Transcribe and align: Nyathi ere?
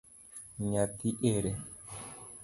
Nyathi 0.69 1.09
ere? 1.33 1.51